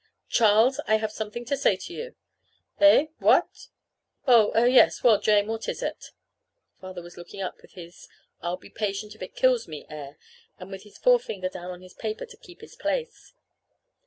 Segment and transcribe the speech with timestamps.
[0.29, 2.15] "Charles, I have something to say to you."
[2.79, 3.09] "Eh?
[3.19, 3.67] What?
[4.25, 5.03] Oh er yes.
[5.03, 6.05] Well, Jane, what is it?"
[6.79, 8.07] Father was looking up with his
[8.41, 10.17] I'll be patient if it kills me air,
[10.57, 13.33] and with his forefinger down on his paper to keep his place.